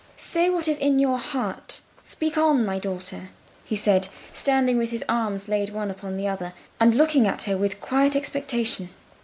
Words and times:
"Say 0.17 0.49
what 0.49 0.67
is 0.67 0.79
in 0.79 0.97
your 0.97 1.19
heart; 1.19 1.81
speak 2.01 2.35
on, 2.35 2.65
my 2.65 2.79
daughter," 2.79 3.29
he 3.65 3.75
said, 3.75 4.07
standing 4.33 4.79
with 4.79 4.89
his 4.89 5.03
arms 5.07 5.47
laid 5.47 5.69
one 5.69 5.91
upon 5.91 6.17
the 6.17 6.27
other, 6.27 6.53
and 6.79 6.95
looking 6.95 7.27
at 7.27 7.43
her 7.43 7.55
with 7.55 7.79
quiet 7.79 8.15
expectation. 8.15 8.89